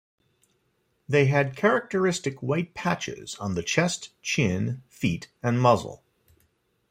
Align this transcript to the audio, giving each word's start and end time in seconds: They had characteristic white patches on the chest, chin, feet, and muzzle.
They 1.07 1.25
had 1.27 1.55
characteristic 1.55 2.41
white 2.41 2.73
patches 2.73 3.35
on 3.35 3.53
the 3.53 3.61
chest, 3.61 4.19
chin, 4.23 4.81
feet, 4.89 5.27
and 5.43 5.61
muzzle. 5.61 6.01